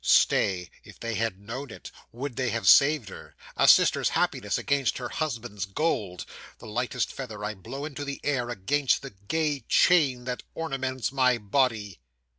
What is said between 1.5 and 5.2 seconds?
it, would they have saved her? A sister's happiness against her